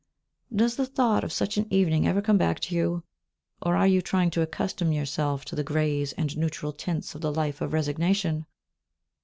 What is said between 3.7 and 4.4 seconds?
are you trying